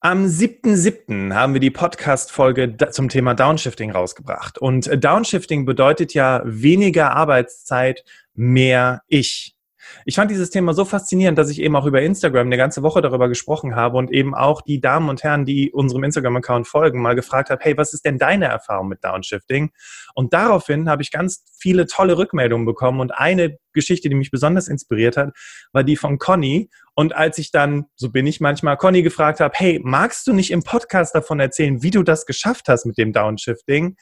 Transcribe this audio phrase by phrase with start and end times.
[0.00, 1.34] Am 7.7.
[1.34, 4.56] haben wir die Podcast-Folge zum Thema Downshifting rausgebracht.
[4.56, 9.57] Und äh, Downshifting bedeutet ja weniger Arbeitszeit, mehr Ich.
[10.04, 13.02] Ich fand dieses Thema so faszinierend, dass ich eben auch über Instagram eine ganze Woche
[13.02, 17.14] darüber gesprochen habe und eben auch die Damen und Herren, die unserem Instagram-Account folgen, mal
[17.14, 19.70] gefragt habe, hey, was ist denn deine Erfahrung mit Downshifting?
[20.14, 24.68] Und daraufhin habe ich ganz viele tolle Rückmeldungen bekommen und eine Geschichte, die mich besonders
[24.68, 25.30] inspiriert hat,
[25.72, 26.68] war die von Conny.
[26.94, 30.50] Und als ich dann, so bin ich manchmal, Conny gefragt habe, hey, magst du nicht
[30.50, 33.96] im Podcast davon erzählen, wie du das geschafft hast mit dem Downshifting?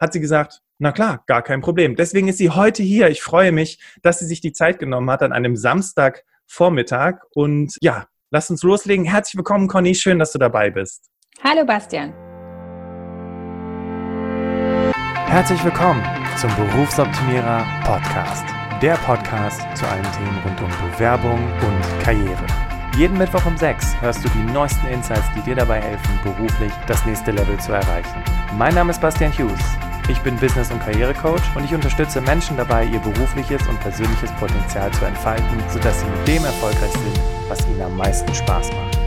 [0.00, 1.94] Hat sie gesagt, na klar, gar kein Problem.
[1.94, 3.10] Deswegen ist sie heute hier.
[3.10, 7.18] Ich freue mich, dass sie sich die Zeit genommen hat an einem Samstagvormittag.
[7.34, 9.04] Und ja, lass uns loslegen.
[9.04, 9.94] Herzlich willkommen, Conny.
[9.94, 11.10] Schön, dass du dabei bist.
[11.44, 12.14] Hallo, Bastian.
[15.26, 16.02] Herzlich willkommen
[16.38, 18.46] zum Berufsoptimierer Podcast.
[18.80, 22.46] Der Podcast zu allen Themen rund um Bewerbung und Karriere.
[22.96, 27.04] Jeden Mittwoch um 6 hörst du die neuesten Insights, die dir dabei helfen, beruflich das
[27.04, 28.24] nächste Level zu erreichen.
[28.56, 29.89] Mein Name ist Bastian Hughes.
[30.08, 34.90] Ich bin Business- und Karrierecoach und ich unterstütze Menschen dabei, ihr berufliches und persönliches Potenzial
[34.92, 38.98] zu entfalten, sodass sie mit dem erfolgreich sind, was ihnen am meisten Spaß macht.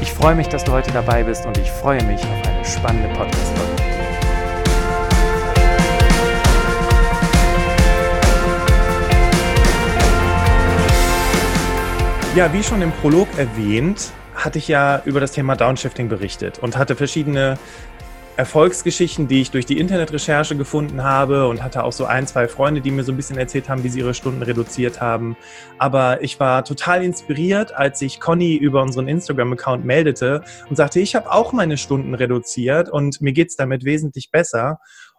[0.00, 3.08] Ich freue mich, dass du heute dabei bist und ich freue mich auf eine spannende
[3.14, 3.70] Podcast-Folge.
[12.36, 16.78] Ja, wie schon im Prolog erwähnt, hatte ich ja über das Thema Downshifting berichtet und
[16.78, 17.58] hatte verschiedene
[18.40, 22.80] Erfolgsgeschichten, die ich durch die Internetrecherche gefunden habe und hatte auch so ein, zwei Freunde,
[22.80, 25.36] die mir so ein bisschen erzählt haben, wie sie ihre Stunden reduziert haben.
[25.76, 31.14] Aber ich war total inspiriert, als sich Conny über unseren Instagram-Account meldete und sagte, ich
[31.14, 34.78] habe auch meine Stunden reduziert und mir geht's damit wesentlich besser.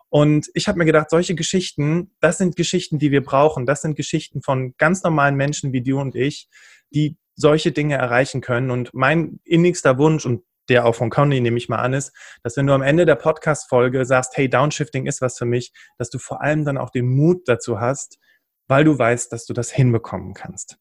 [0.10, 3.68] Und ich habe mir gedacht, solche Geschichten, das sind Geschichten, die wir brauchen.
[3.68, 6.50] Das sind Geschichten von ganz normalen Menschen wie du und ich,
[6.90, 8.72] die solche Dinge erreichen können.
[8.72, 12.58] Und mein innigster Wunsch, und der auch von Conny, nehme ich mal an, ist, dass
[12.58, 16.20] wenn du am Ende der Podcast-Folge sagst, hey, Downshifting ist was für mich, dass du
[16.20, 18.20] vor allem dann auch den Mut dazu hast,
[18.68, 20.78] weil du weißt, dass du das hinbekommen kannst.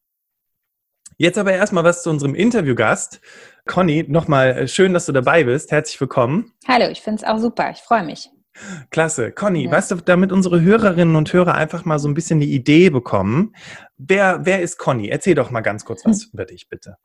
[1.17, 3.21] Jetzt aber erstmal was zu unserem Interviewgast.
[3.67, 5.71] Conny, nochmal äh, schön, dass du dabei bist.
[5.71, 6.53] Herzlich willkommen.
[6.67, 7.69] Hallo, ich finde es auch super.
[7.69, 8.29] Ich freue mich.
[8.89, 9.31] Klasse.
[9.31, 9.71] Conny, ja.
[9.71, 13.55] weißt du, damit unsere Hörerinnen und Hörer einfach mal so ein bisschen die Idee bekommen,
[13.97, 15.09] wer, wer ist Conny?
[15.09, 16.29] Erzähl doch mal ganz kurz was hm.
[16.33, 16.97] über dich, bitte.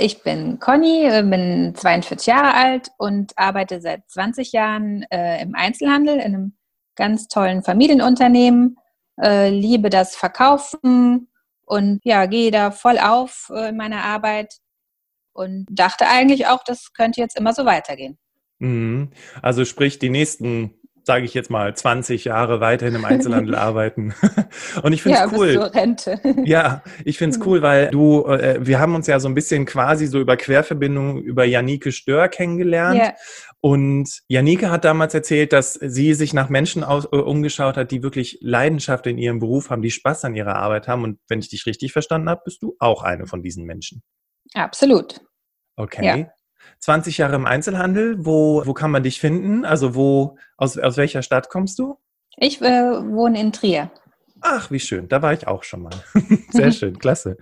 [0.00, 5.56] Ich bin Conny, äh, bin 42 Jahre alt und arbeite seit 20 Jahren äh, im
[5.56, 6.56] Einzelhandel in einem
[6.94, 8.78] ganz tollen Familienunternehmen,
[9.20, 11.28] äh, liebe das Verkaufen
[11.64, 14.58] und ja, gehe da voll auf äh, in meiner Arbeit
[15.32, 18.18] und dachte eigentlich auch, das könnte jetzt immer so weitergehen.
[18.60, 19.10] Mhm.
[19.42, 20.77] Also sprich, die nächsten
[21.08, 24.14] sage ich jetzt mal, 20 Jahre weiterhin im Einzelhandel arbeiten.
[24.82, 25.46] Und ich finde es ja, cool.
[25.46, 26.20] Bis zur Rente.
[26.44, 29.64] ja, ich finde es cool, weil du, äh, wir haben uns ja so ein bisschen
[29.64, 32.98] quasi so über Querverbindungen über Janike Stör kennengelernt.
[32.98, 33.14] Ja.
[33.62, 38.02] Und Janike hat damals erzählt, dass sie sich nach Menschen aus, äh, umgeschaut hat, die
[38.02, 41.04] wirklich Leidenschaft in ihrem Beruf haben, die Spaß an ihrer Arbeit haben.
[41.04, 44.02] Und wenn ich dich richtig verstanden habe, bist du auch eine von diesen Menschen.
[44.52, 45.22] Absolut.
[45.76, 46.04] Okay.
[46.04, 46.26] Ja.
[46.78, 48.24] 20 Jahre im Einzelhandel.
[48.24, 49.64] Wo, wo kann man dich finden?
[49.64, 51.98] Also wo, aus, aus welcher Stadt kommst du?
[52.36, 53.90] Ich äh, wohne in Trier.
[54.40, 55.08] Ach, wie schön.
[55.08, 55.94] Da war ich auch schon mal.
[56.50, 57.36] Sehr schön, klasse.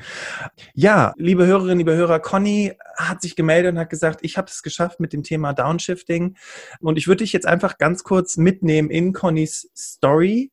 [0.74, 4.62] Ja, liebe Hörerinnen, liebe Hörer, Conny hat sich gemeldet und hat gesagt, ich habe es
[4.62, 6.36] geschafft mit dem Thema Downshifting.
[6.80, 10.52] Und ich würde dich jetzt einfach ganz kurz mitnehmen in Connys Story.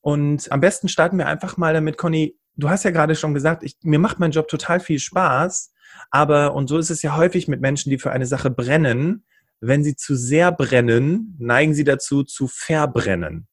[0.00, 2.36] Und am besten starten wir einfach mal damit, Conny.
[2.56, 5.72] Du hast ja gerade schon gesagt, ich, mir macht mein Job total viel Spaß.
[6.10, 9.24] Aber, und so ist es ja häufig mit Menschen, die für eine Sache brennen,
[9.60, 13.48] wenn sie zu sehr brennen, neigen sie dazu zu verbrennen.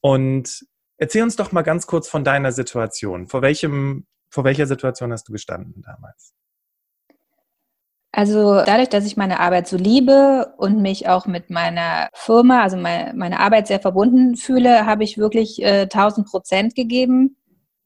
[0.00, 0.64] Und
[0.96, 3.26] erzähl uns doch mal ganz kurz von deiner Situation.
[3.26, 6.34] Vor welchem, vor welcher Situation hast du gestanden damals?
[8.16, 12.76] Also dadurch, dass ich meine Arbeit so liebe und mich auch mit meiner Firma, also
[12.76, 17.36] meine, meine Arbeit sehr verbunden fühle, habe ich wirklich äh, 1000 Prozent gegeben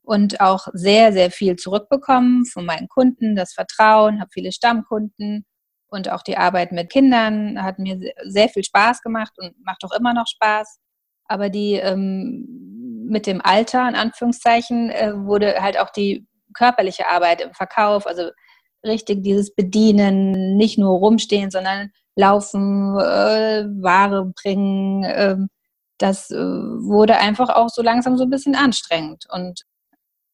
[0.09, 5.45] und auch sehr, sehr viel zurückbekommen von meinen Kunden, das Vertrauen, habe viele Stammkunden
[5.91, 9.93] und auch die Arbeit mit Kindern hat mir sehr viel Spaß gemacht und macht auch
[9.93, 10.79] immer noch Spaß.
[11.27, 17.43] Aber die ähm, mit dem Alter, in Anführungszeichen, äh, wurde halt auch die körperliche Arbeit
[17.43, 18.31] im Verkauf, also
[18.87, 25.37] richtig dieses Bedienen, nicht nur rumstehen, sondern laufen, äh, Ware bringen, äh,
[25.99, 29.27] das wurde einfach auch so langsam so ein bisschen anstrengend.
[29.31, 29.65] Und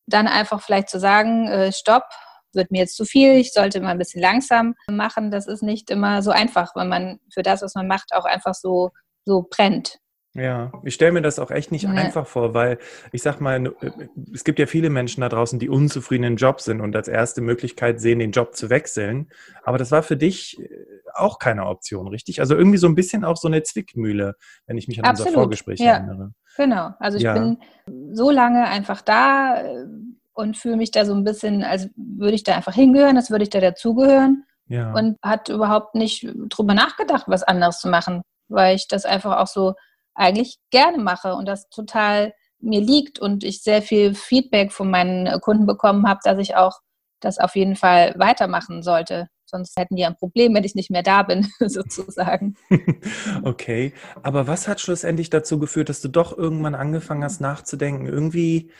[0.06, 2.04] dann einfach vielleicht zu sagen, äh, stopp,
[2.52, 5.30] wird mir jetzt zu viel, ich sollte mal ein bisschen langsam machen.
[5.30, 8.54] Das ist nicht immer so einfach, wenn man für das, was man macht, auch einfach
[8.54, 8.90] so,
[9.24, 9.98] so brennt.
[10.36, 11.90] Ja, ich stelle mir das auch echt nicht Ja.
[11.90, 12.78] einfach vor, weil
[13.12, 13.90] ich sag mal, äh,
[14.32, 17.40] es gibt ja viele Menschen da draußen, die unzufrieden im Job sind und als erste
[17.40, 19.30] Möglichkeit sehen, den Job zu wechseln.
[19.62, 20.68] Aber das war für dich äh,
[21.14, 22.40] auch keine Option, richtig?
[22.40, 24.34] Also irgendwie so ein bisschen auch so eine Zwickmühle,
[24.66, 25.92] wenn ich mich an unser Absolut, Vorgespräch ja.
[25.92, 26.32] erinnere.
[26.56, 26.90] Genau.
[26.98, 27.34] Also ich Ja.
[27.34, 27.58] bin
[28.14, 29.86] so lange einfach da äh,
[30.32, 33.44] und fühle mich da so ein bisschen, als würde ich da einfach hingehören, als würde
[33.44, 34.92] ich da dazugehören Ja.
[34.92, 39.46] und hat überhaupt nicht drüber nachgedacht, was anderes zu machen, weil ich das einfach auch
[39.46, 39.74] so
[40.14, 45.40] eigentlich gerne mache und das total mir liegt und ich sehr viel Feedback von meinen
[45.40, 46.80] Kunden bekommen habe, dass ich auch
[47.20, 49.28] das auf jeden Fall weitermachen sollte.
[49.54, 52.56] Sonst hätten die ein Problem, wenn ich nicht mehr da bin, sozusagen.
[53.44, 53.92] Okay,
[54.22, 58.06] aber was hat schlussendlich dazu geführt, dass du doch irgendwann angefangen hast nachzudenken?
[58.06, 58.72] Irgendwie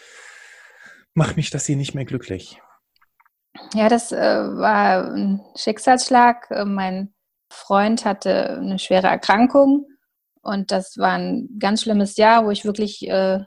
[1.15, 2.61] macht mich das hier nicht mehr glücklich.
[3.73, 6.51] Ja, das äh, war ein Schicksalsschlag.
[6.51, 7.15] Äh, Mein
[7.53, 9.87] Freund hatte eine schwere Erkrankung
[10.43, 13.45] und das war ein ganz schlimmes Jahr, wo ich wirklich äh,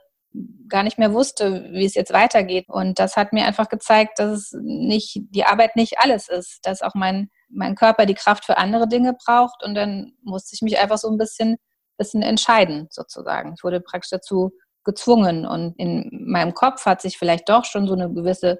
[0.67, 2.65] gar nicht mehr wusste, wie es jetzt weitergeht.
[2.67, 6.81] Und das hat mir einfach gezeigt, dass es nicht, die Arbeit nicht alles ist, dass
[6.81, 9.63] auch mein, mein Körper die Kraft für andere Dinge braucht.
[9.63, 11.57] Und dann musste ich mich einfach so ein bisschen,
[11.97, 13.53] bisschen entscheiden, sozusagen.
[13.57, 14.51] Ich wurde praktisch dazu
[14.83, 15.45] gezwungen.
[15.45, 18.59] Und in meinem Kopf hat sich vielleicht doch schon so eine gewisse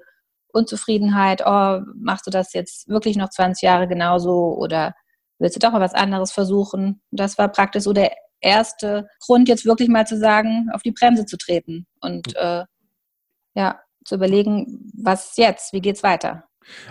[0.53, 4.93] Unzufriedenheit, oh, machst du das jetzt wirklich noch 20 Jahre genauso oder
[5.39, 7.01] willst du doch mal was anderes versuchen?
[7.11, 8.11] Das war praktisch so der
[8.41, 12.63] erste Grund, jetzt wirklich mal zu sagen, auf die Bremse zu treten und äh,
[13.55, 16.43] ja, zu überlegen, was jetzt, wie geht's weiter?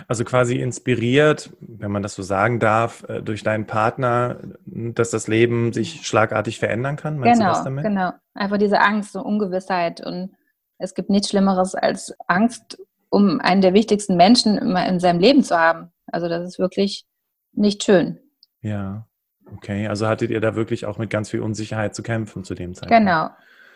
[0.07, 5.27] Also quasi inspiriert, wenn man das so sagen darf, äh, durch deinen Partner, dass das
[5.27, 7.19] Leben sich schlagartig verändern kann.
[7.19, 7.83] Meinst du genau, das damit?
[7.83, 8.11] genau.
[8.33, 10.35] Einfach diese Angst und Ungewissheit und
[10.79, 12.79] es gibt nichts Schlimmeres als Angst
[13.09, 15.91] um einen der wichtigsten Menschen immer in seinem Leben zu haben.
[16.07, 17.05] Also das ist wirklich
[17.53, 18.19] nicht schön.
[18.61, 19.07] Ja,
[19.55, 19.87] okay.
[19.87, 22.99] Also hattet ihr da wirklich auch mit ganz viel Unsicherheit zu kämpfen zu dem Zeitpunkt?
[22.99, 23.29] Genau,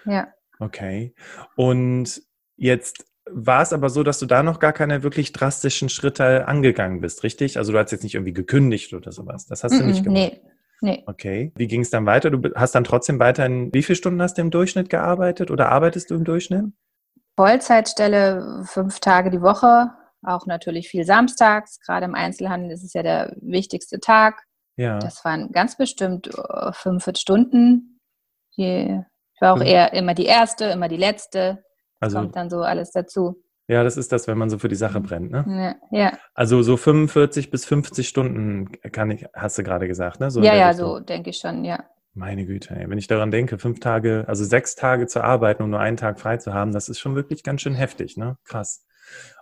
[0.05, 0.27] ja.
[0.59, 1.13] Okay.
[1.55, 2.21] Und
[2.55, 7.01] jetzt war es aber so, dass du da noch gar keine wirklich drastischen Schritte angegangen
[7.01, 7.57] bist, richtig?
[7.57, 9.45] Also du hast jetzt nicht irgendwie gekündigt oder sowas.
[9.45, 10.13] Das hast du nicht gemacht.
[10.13, 10.41] Nee,
[10.81, 11.03] nee.
[11.05, 11.51] Okay.
[11.55, 12.29] Wie ging es dann weiter?
[12.29, 16.11] Du hast dann trotzdem weiterhin, wie viele Stunden hast du im Durchschnitt gearbeitet oder arbeitest
[16.11, 16.65] du im Durchschnitt?
[17.35, 19.91] Vollzeitstelle fünf Tage die Woche,
[20.23, 21.79] auch natürlich viel samstags.
[21.79, 24.43] Gerade im Einzelhandel ist es ja der wichtigste Tag.
[24.77, 24.99] Ja.
[24.99, 27.99] Das waren ganz bestimmt äh, 45 Stunden.
[28.57, 29.01] Die,
[29.33, 31.63] ich war auch eher immer die erste, immer die letzte.
[31.99, 33.43] Also, Kommt dann so alles dazu.
[33.67, 35.77] ja, das ist das, wenn man so für die Sache brennt, ne?
[35.91, 40.31] Ja, ja, Also so 45 bis 50 Stunden kann ich, hast du gerade gesagt, ne?
[40.31, 40.87] So ja, ja Richtung.
[40.87, 41.83] so denke ich schon, ja.
[42.13, 42.89] Meine Güte, ey.
[42.89, 46.19] wenn ich daran denke, fünf Tage, also sechs Tage zu arbeiten und nur einen Tag
[46.19, 48.35] frei zu haben, das ist schon wirklich ganz schön heftig, ne?
[48.43, 48.85] Krass.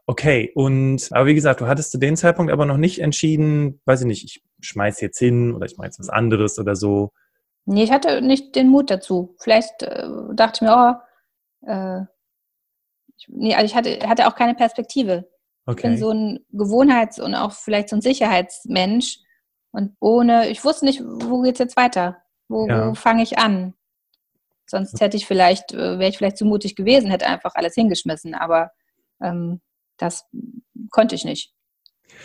[0.05, 4.01] Okay, und aber wie gesagt, du hattest zu dem Zeitpunkt aber noch nicht entschieden, weiß
[4.01, 7.11] ich nicht, ich schmeiß jetzt hin oder ich mache jetzt was anderes oder so.
[7.65, 9.35] Nee, ich hatte nicht den Mut dazu.
[9.39, 10.99] Vielleicht äh, dachte ich mir,
[11.65, 12.01] oh, äh,
[13.17, 15.29] ich, nee, also ich hatte, hatte auch keine Perspektive.
[15.69, 15.97] Ich bin Okay.
[15.97, 19.19] so ein Gewohnheits- und auch vielleicht so ein Sicherheitsmensch.
[19.71, 22.17] Und ohne, ich wusste nicht, wo geht's jetzt weiter?
[22.47, 22.89] Wo, Ja.
[22.89, 23.75] wo fange ich an?
[24.65, 28.33] Sonst hätte ich vielleicht, äh, wäre ich vielleicht zu mutig gewesen, hätte einfach alles hingeschmissen.
[28.33, 28.71] Aber
[29.21, 29.61] ähm,
[29.99, 30.25] das
[30.89, 31.53] konnte ich nicht.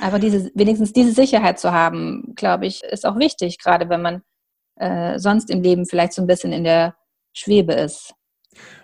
[0.00, 4.22] Einfach diese, wenigstens diese Sicherheit zu haben, glaube ich, ist auch wichtig, gerade wenn man
[4.76, 6.96] äh, sonst im Leben vielleicht so ein bisschen in der
[7.32, 8.14] Schwebe ist.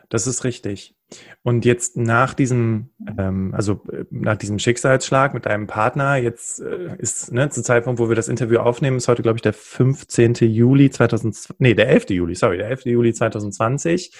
[0.08, 0.94] Das ist richtig.
[1.42, 6.96] Und jetzt nach diesem, ähm, also äh, nach diesem Schicksalsschlag mit deinem Partner, jetzt äh,
[6.98, 10.34] ist, ne, zum Zeitpunkt, wo wir das Interview aufnehmen, ist heute, glaube ich, der 15.
[10.34, 12.10] Juli 2020, nee, der 11.
[12.10, 12.84] Juli, sorry, der 11.
[12.86, 14.12] Juli 2020.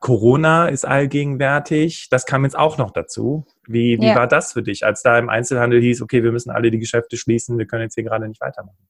[0.00, 2.08] Corona ist allgegenwärtig.
[2.10, 3.46] Das kam jetzt auch noch dazu.
[3.66, 4.16] Wie, wie Ja.
[4.16, 7.16] war das für dich, als da im Einzelhandel hieß, okay, wir müssen alle die Geschäfte
[7.16, 8.88] schließen, wir können jetzt hier gerade nicht weitermachen?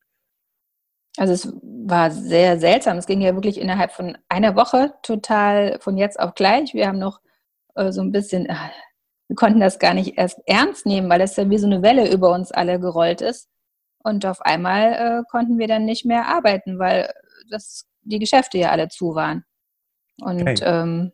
[1.19, 2.97] Also es war sehr seltsam.
[2.97, 6.73] Es ging ja wirklich innerhalb von einer Woche total von jetzt auf gleich.
[6.73, 7.21] Wir haben noch
[7.75, 8.55] äh, so ein bisschen, äh,
[9.29, 12.11] wir konnten das gar nicht erst ernst nehmen, weil es ja wie so eine Welle
[12.13, 13.49] über uns alle gerollt ist.
[14.05, 17.13] Und auf einmal äh, konnten wir dann nicht mehr arbeiten, weil
[17.51, 19.45] das, die Geschäfte ja alle zu waren.
[20.21, 20.57] Und Okay.
[20.63, 21.13] ähm,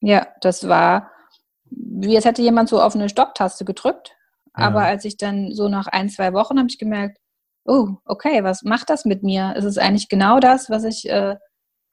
[0.00, 1.10] ja, das war,
[1.64, 4.16] wie als hätte jemand so auf eine Stopptaste gedrückt.
[4.56, 4.66] Ja.
[4.66, 7.18] Aber als ich dann so nach ein, zwei Wochen habe ich gemerkt,
[7.64, 9.54] oh, okay, was macht das mit mir?
[9.56, 11.36] Es ist eigentlich genau das, was ich äh,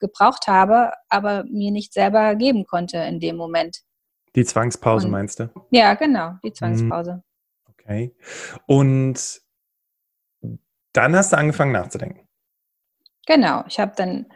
[0.00, 3.78] gebraucht habe, aber mir nicht selber geben konnte in dem Moment.
[4.36, 5.50] Die Zwangspause Und- meinst du?
[5.70, 7.22] Ja, genau, die Zwangspause.
[7.70, 8.14] Okay.
[8.66, 9.40] Und
[10.92, 12.26] dann hast du angefangen nachzudenken.
[13.26, 14.26] Genau, ich habe dann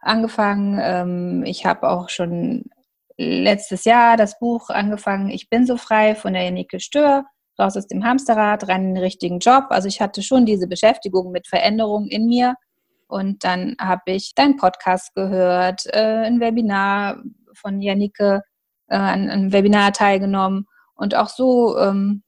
[0.00, 2.64] angefangen, ähm, ich habe auch schon
[3.16, 7.26] letztes Jahr das Buch angefangen, Ich bin so frei von der Janike Stör,
[7.58, 9.66] raus aus dem Hamsterrad, rein in den richtigen Job.
[9.68, 12.54] Also ich hatte schon diese Beschäftigung mit Veränderungen in mir
[13.10, 17.22] Und dann habe ich deinen Podcast gehört, äh, ein Webinar
[17.54, 18.42] von Janike,
[18.88, 22.22] äh, an einem Webinar teilgenommen und auch so ähm,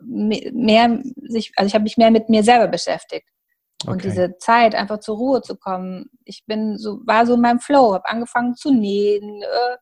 [0.00, 3.28] mehr sich, also ich habe mich mehr mit mir selber beschäftigt.
[3.86, 4.08] Und okay.
[4.08, 6.06] diese Zeit, einfach zur Ruhe zu kommen.
[6.24, 9.76] Ich bin so, war so in meinem Flow, habe angefangen zu nähen, äh,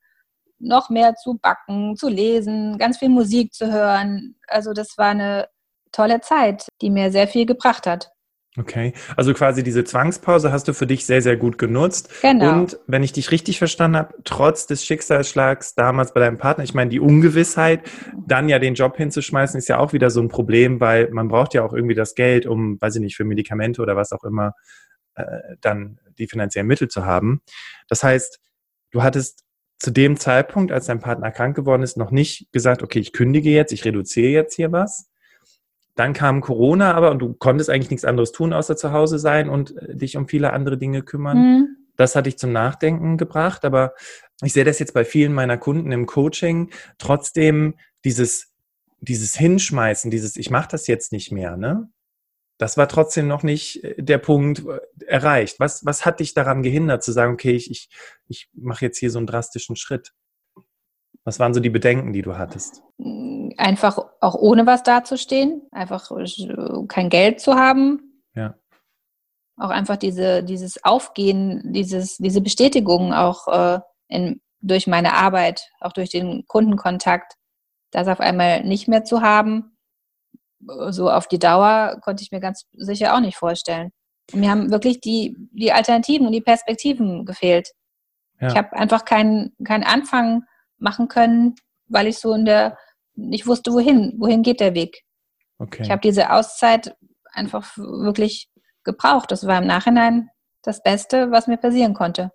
[0.59, 4.37] noch mehr zu backen, zu lesen, ganz viel Musik zu hören.
[4.49, 5.49] Also das war eine
[5.93, 8.11] tolle Zeit, die mir sehr viel gebracht hat.
[8.59, 12.11] Okay, also quasi diese Zwangspause hast du für dich sehr, sehr gut genutzt.
[12.21, 12.53] Genau.
[12.53, 16.75] Und wenn ich dich richtig verstanden habe, trotz des Schicksalsschlags damals bei deinem Partner, ich
[16.75, 17.81] meine, die Ungewissheit,
[18.27, 21.55] dann ja den Job hinzuschmeißen, ist ja auch wieder so ein Problem, weil man braucht
[21.55, 24.53] ja auch irgendwie das Geld, um, weiß ich nicht, für Medikamente oder was auch immer,
[25.15, 25.25] äh,
[25.63, 27.41] dann die finanziellen Mittel zu haben.
[27.89, 28.39] Das heißt,
[28.91, 29.45] du hattest
[29.79, 33.49] zu dem Zeitpunkt, als dein Partner krank geworden ist, noch nicht gesagt, okay, ich kündige
[33.49, 35.09] jetzt, ich reduziere jetzt hier was,
[35.95, 39.49] dann kam Corona aber und du konntest eigentlich nichts anderes tun, außer zu Hause sein
[39.49, 41.39] und äh, dich um viele andere Dinge kümmern.
[41.39, 41.77] Mhm.
[41.97, 43.65] Das hat dich zum Nachdenken gebracht.
[43.65, 43.95] Aber
[44.43, 46.71] ich sehe das jetzt bei vielen meiner Kunden im Coaching.
[46.99, 48.53] Trotzdem dieses,
[49.01, 51.89] dieses Hinschmeißen, dieses Ich mache das jetzt nicht mehr, ne?
[52.59, 55.61] Das war trotzdem noch nicht äh, der Punkt äh, erreicht.
[55.61, 57.89] Was, was hat dich daran gehindert, zu sagen, okay, ich, ich,
[58.29, 60.13] ich mache jetzt hier so einen drastischen Schritt?
[61.25, 62.83] Was waren so die Bedenken, die du hattest?
[63.57, 68.23] Einfach auch ohne was dazustehen, einfach äh, kein Geld zu haben.
[68.35, 68.55] Ja.
[69.57, 75.93] Auch einfach diese, dieses Aufgehen, dieses, diese Bestätigung auch äh, in, durch meine Arbeit, auch
[75.93, 77.35] durch den Kundenkontakt,
[77.93, 79.77] das auf einmal nicht mehr zu haben.
[80.91, 83.91] So auf die Dauer konnte ich mir ganz sicher auch nicht vorstellen.
[84.33, 87.71] Und mir haben wirklich die, die Alternativen und die Perspektiven gefehlt.
[88.41, 88.49] Ja.
[88.49, 90.45] Ich habe einfach keinen keinen Anfang
[90.83, 91.55] machen können,
[91.89, 92.77] weil ich so in der,
[93.15, 95.03] ich wusste, wohin, wohin geht der Weg.
[95.59, 95.83] Okay.
[95.83, 96.97] Ich habe diese Auszeit
[97.33, 98.49] einfach wirklich
[98.85, 99.31] gebraucht.
[99.31, 100.29] Das war im Nachhinein
[100.63, 102.31] das Beste, was mir passieren konnte.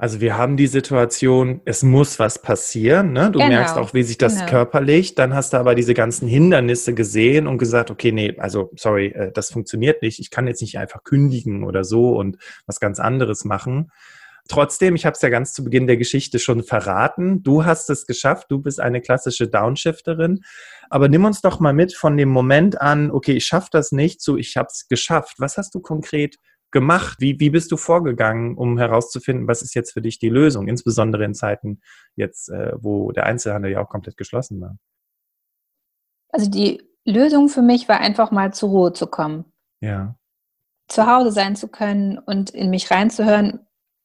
[0.00, 3.12] Also wir haben die Situation, es muss was passieren.
[3.12, 3.30] Ne?
[3.30, 4.46] Du genau, merkst auch, wie sich das genau.
[4.46, 5.14] körperlich.
[5.14, 9.30] Dann hast du aber diese ganzen Hindernisse gesehen und gesagt, okay, nee, also sorry, äh,
[9.30, 10.18] das funktioniert nicht.
[10.18, 13.90] Ich kann jetzt nicht einfach kündigen oder so und was ganz anderes machen.
[14.50, 18.04] Trotzdem, ich habe es ja ganz zu Beginn der Geschichte schon verraten, du hast es
[18.04, 20.40] geschafft, du bist eine klassische Downshifterin.
[20.88, 24.20] Aber nimm uns doch mal mit von dem Moment an, okay, ich schaffe das nicht,
[24.20, 25.36] zu ich habe es geschafft.
[25.38, 26.36] Was hast du konkret
[26.72, 27.18] gemacht?
[27.20, 31.24] Wie, wie bist du vorgegangen, um herauszufinden, was ist jetzt für dich die Lösung, insbesondere
[31.24, 31.80] in Zeiten
[32.16, 34.76] jetzt, äh, wo der Einzelhandel ja auch komplett geschlossen war?
[36.30, 39.44] Also die Lösung für mich war einfach mal zur Ruhe zu kommen.
[39.80, 40.16] Ja.
[40.88, 43.60] Zu Hause sein zu können und in mich reinzuhören,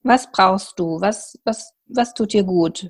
[0.05, 1.01] was brauchst du?
[1.01, 2.89] Was, was, was tut dir gut?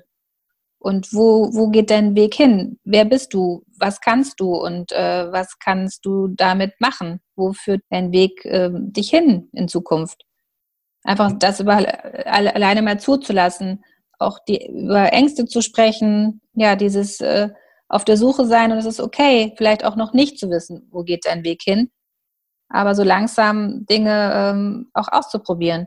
[0.78, 2.78] Und wo, wo geht dein Weg hin?
[2.84, 3.64] Wer bist du?
[3.78, 4.54] Was kannst du?
[4.54, 7.20] Und äh, was kannst du damit machen?
[7.34, 10.22] Wo führt dein Weg äh, dich hin in Zukunft?
[11.02, 11.76] Einfach das über,
[12.26, 13.82] alleine mal zuzulassen,
[14.18, 17.48] auch die, über Ängste zu sprechen, ja, dieses äh,
[17.88, 21.04] auf der Suche sein und es ist okay, vielleicht auch noch nicht zu wissen, wo
[21.04, 21.90] geht dein Weg hin,
[22.68, 25.86] aber so langsam Dinge ähm, auch auszuprobieren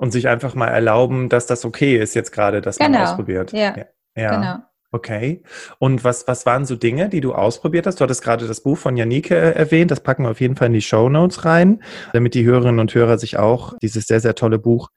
[0.00, 2.90] und sich einfach mal erlauben, dass das okay ist jetzt gerade, dass genau.
[2.90, 3.52] man ausprobiert.
[3.52, 3.76] Ja.
[3.76, 3.84] ja.
[4.16, 4.36] ja.
[4.36, 4.56] Genau.
[4.92, 5.42] Okay.
[5.78, 8.00] Und was, was waren so Dinge, die du ausprobiert hast?
[8.00, 9.90] Du hattest gerade das Buch von Janike äh, erwähnt.
[9.90, 11.82] Das packen wir auf jeden Fall in die Show Notes rein,
[12.14, 14.88] damit die Hörerinnen und Hörer sich auch dieses sehr, sehr tolle Buch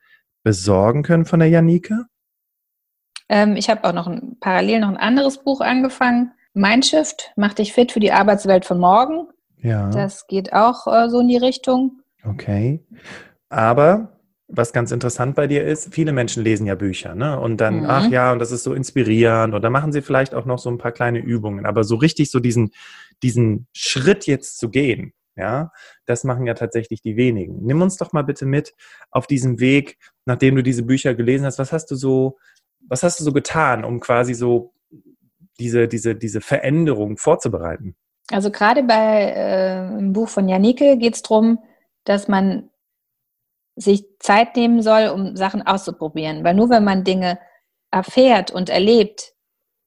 [0.41, 2.05] besorgen können von der Janike.
[3.27, 6.31] Ähm, ich habe auch noch ein, parallel noch ein anderes Buch angefangen.
[6.53, 9.27] Mindshift, mach dich fit für die Arbeitswelt von morgen.
[9.57, 9.89] Ja.
[9.89, 11.99] Das geht auch äh, so in die Richtung.
[12.23, 12.85] Okay.
[13.49, 14.12] Aber
[14.55, 17.39] was ganz interessant bei dir ist, viele Menschen lesen ja Bücher, ne?
[17.39, 17.85] Und dann, mhm.
[17.89, 19.53] ach ja, und das ist so inspirierend.
[19.53, 21.65] Und dann machen sie vielleicht auch noch so ein paar kleine Übungen.
[21.65, 22.71] Aber so richtig so diesen,
[23.23, 25.71] diesen Schritt jetzt zu gehen, ja,
[26.05, 27.65] das machen ja tatsächlich die wenigen.
[27.65, 28.73] Nimm uns doch mal bitte mit
[29.09, 31.57] auf diesem Weg, nachdem du diese Bücher gelesen hast.
[31.57, 32.37] Was hast du so,
[32.87, 34.73] was hast du so getan, um quasi so
[35.59, 37.95] diese, diese, diese Veränderung vorzubereiten?
[38.31, 41.59] Also gerade bei äh, im Buch von Janike geht es darum,
[42.03, 42.69] dass man
[43.75, 46.43] sich Zeit nehmen soll, um Sachen auszuprobieren.
[46.43, 47.39] Weil nur wenn man Dinge
[47.91, 49.33] erfährt und erlebt,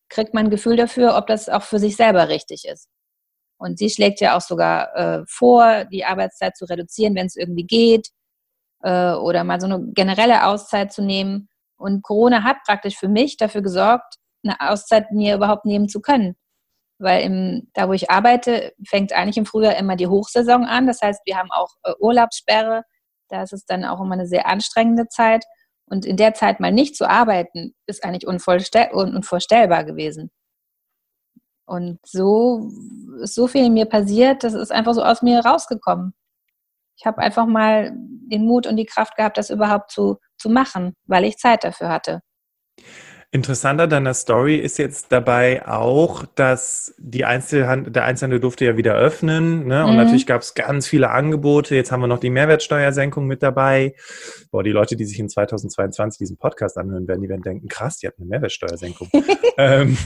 [0.08, 2.88] kriegt man ein Gefühl dafür, ob das auch für sich selber richtig ist.
[3.58, 7.64] Und sie schlägt ja auch sogar äh, vor, die Arbeitszeit zu reduzieren, wenn es irgendwie
[7.64, 8.08] geht,
[8.82, 11.48] äh, oder mal so eine generelle Auszeit zu nehmen.
[11.78, 16.36] Und Corona hat praktisch für mich dafür gesorgt, eine Auszeit mir überhaupt nehmen zu können.
[16.98, 20.86] Weil im, da, wo ich arbeite, fängt eigentlich im Frühjahr immer die Hochsaison an.
[20.86, 22.84] Das heißt, wir haben auch äh, Urlaubssperre
[23.28, 25.44] da ist es dann auch immer eine sehr anstrengende Zeit.
[25.88, 30.30] Und in der Zeit mal nicht zu arbeiten, ist eigentlich unvorstellbar gewesen.
[31.66, 32.70] Und so
[33.22, 36.14] ist so viel in mir passiert, das ist einfach so aus mir rausgekommen.
[36.96, 40.94] Ich habe einfach mal den Mut und die Kraft gehabt, das überhaupt zu, zu machen,
[41.06, 42.22] weil ich Zeit dafür hatte.
[43.32, 48.76] Interessant an deiner Story ist jetzt dabei auch, dass die Einzelhandel, der Einzelhandel durfte ja
[48.76, 49.66] wieder öffnen.
[49.66, 49.84] Ne?
[49.84, 49.96] Und mhm.
[49.96, 51.74] natürlich gab es ganz viele Angebote.
[51.74, 53.94] Jetzt haben wir noch die Mehrwertsteuersenkung mit dabei.
[54.50, 57.98] Boah, die Leute, die sich in 2022 diesen Podcast anhören werden, die werden denken, krass,
[57.98, 59.10] die hat eine Mehrwertsteuersenkung.
[59.58, 59.98] ähm,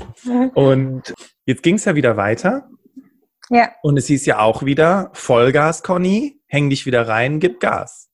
[0.55, 2.69] und jetzt ging es ja wieder weiter.
[3.51, 3.71] Ja.
[3.83, 8.10] Und es hieß ja auch wieder, Vollgas, Conny, häng dich wieder rein, gib Gas.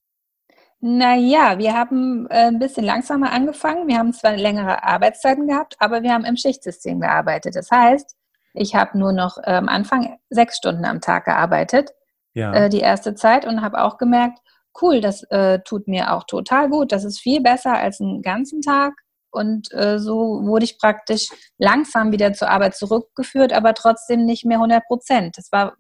[0.81, 3.89] Naja, wir haben äh, ein bisschen langsamer angefangen.
[3.89, 7.57] Wir haben zwar längere Arbeitszeiten gehabt, aber wir haben im Schichtsystem gearbeitet.
[7.57, 8.15] Das heißt,
[8.53, 11.91] ich habe nur noch äh, am Anfang sechs Stunden am Tag gearbeitet,
[12.35, 12.53] ja.
[12.53, 14.39] äh, die erste Zeit, und habe auch gemerkt,
[14.81, 16.93] cool, das äh, tut mir auch total gut.
[16.93, 18.95] Das ist viel besser als einen ganzen Tag.
[19.31, 21.29] Und äh, so wurde ich praktisch
[21.59, 25.37] langsam wieder zur Arbeit zurückgeführt, aber trotzdem nicht mehr 100 Prozent.
[25.37, 25.75] Das war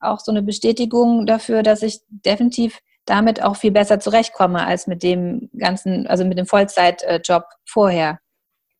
[0.00, 5.02] auch so eine Bestätigung dafür, dass ich definitiv damit auch viel besser zurechtkomme als mit
[5.02, 8.18] dem ganzen, also mit dem Vollzeitjob vorher.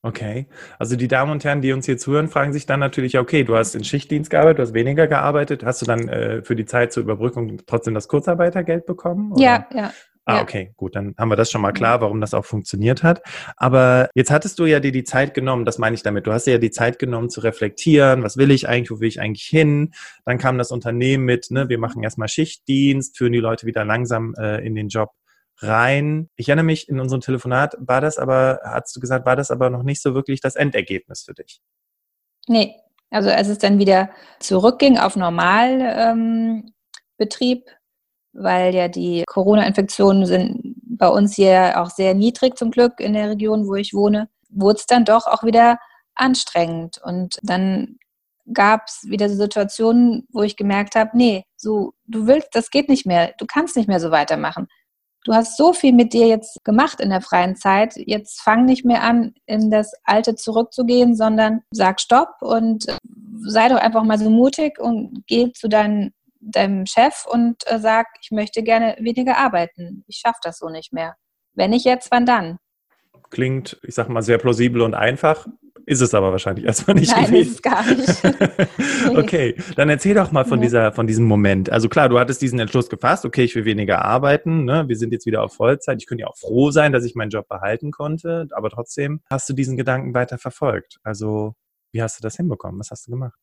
[0.03, 0.47] Okay,
[0.79, 3.57] also die Damen und Herren, die uns hier zuhören, fragen sich dann natürlich, okay, du
[3.57, 6.93] hast in Schichtdienst gearbeitet, du hast weniger gearbeitet, hast du dann äh, für die Zeit
[6.93, 9.33] zur Überbrückung trotzdem das Kurzarbeitergeld bekommen?
[9.33, 9.43] Oder?
[9.43, 9.93] Ja, ja.
[10.31, 13.23] Ah, okay, gut, dann haben wir das schon mal klar, warum das auch funktioniert hat.
[13.57, 16.27] Aber jetzt hattest du ja dir die Zeit genommen, das meine ich damit.
[16.27, 19.09] Du hast dir ja die Zeit genommen zu reflektieren, was will ich eigentlich, wo will
[19.09, 19.95] ich eigentlich hin?
[20.27, 24.35] Dann kam das Unternehmen mit, ne, wir machen erstmal Schichtdienst, führen die Leute wieder langsam
[24.39, 25.13] äh, in den Job
[25.61, 26.29] rein.
[26.37, 29.71] Ich erinnere mich, in unserem Telefonat war das aber, hast du gesagt, war das aber
[29.71, 31.63] noch nicht so wirklich das Endergebnis für dich?
[32.47, 32.77] Nee,
[33.09, 36.69] also als es dann wieder zurückging auf Normalbetrieb,
[37.19, 37.78] ähm,
[38.39, 43.31] weil ja die Corona-Infektionen sind bei uns hier auch sehr niedrig zum Glück in der
[43.31, 45.79] Region, wo ich wohne, wurde es dann doch auch wieder
[46.15, 47.01] anstrengend.
[47.03, 47.99] Und dann
[48.53, 52.89] gab es wieder so Situationen, wo ich gemerkt habe, nee, so, du willst, das geht
[52.89, 54.69] nicht mehr, du kannst nicht mehr so weitermachen.
[55.25, 58.85] Du hast so viel mit dir jetzt gemacht in der freien Zeit, jetzt fang nicht
[58.85, 62.87] mehr an, in das Alte zurückzugehen, sondern sag Stopp und
[63.41, 68.07] sei doch einfach mal so mutig und geh zu deinen deinem Chef und äh, sag,
[68.21, 70.05] ich möchte gerne weniger arbeiten.
[70.07, 71.17] Ich schaffe das so nicht mehr.
[71.55, 72.59] Wenn nicht jetzt, wann dann?
[73.31, 75.47] Klingt, ich sag mal, sehr plausibel und einfach.
[75.89, 77.11] Ist es aber wahrscheinlich erstmal nicht.
[77.11, 77.53] Nein, gewesen.
[77.53, 79.17] ist gar nicht.
[79.17, 81.71] okay, dann erzähl doch mal von, dieser, von diesem Moment.
[81.71, 84.87] Also klar, du hattest diesen Entschluss gefasst, okay, ich will weniger arbeiten, ne?
[84.87, 85.99] wir sind jetzt wieder auf Vollzeit.
[86.01, 89.49] Ich könnte ja auch froh sein, dass ich meinen Job behalten konnte, aber trotzdem hast
[89.49, 90.99] du diesen Gedanken weiter verfolgt.
[91.03, 91.55] Also,
[91.91, 92.79] wie hast du das hinbekommen?
[92.79, 93.39] Was hast du gemacht?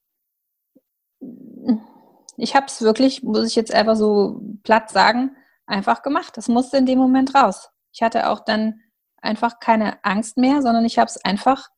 [2.38, 6.38] Ich habe es wirklich, muss ich jetzt einfach so platt sagen, einfach gemacht.
[6.38, 7.70] Das musste in dem Moment raus.
[7.92, 8.82] Ich hatte auch dann
[9.22, 11.70] einfach keine Angst mehr, sondern ich habe es einfach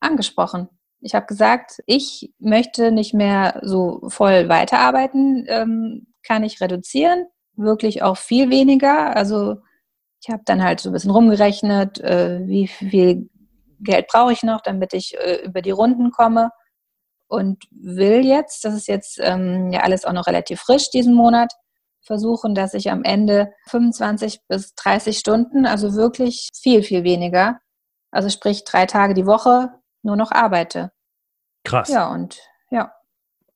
[0.00, 0.68] angesprochen.
[1.00, 8.02] Ich habe gesagt, ich möchte nicht mehr so voll weiterarbeiten, ähm, kann ich reduzieren, wirklich
[8.02, 9.14] auch viel weniger.
[9.14, 9.56] Also
[10.22, 13.28] ich habe dann halt so ein bisschen rumgerechnet, äh, wie viel
[13.80, 16.50] Geld brauche ich noch, damit ich äh, über die Runden komme
[17.28, 21.52] und will jetzt, das ist jetzt ähm, ja alles auch noch relativ frisch diesen Monat,
[22.04, 27.58] versuchen, dass ich am Ende 25 bis 30 Stunden, also wirklich viel, viel weniger,
[28.10, 29.70] also sprich drei Tage die Woche,
[30.02, 30.92] nur noch arbeite.
[31.64, 31.88] Krass.
[31.88, 32.38] Ja, und.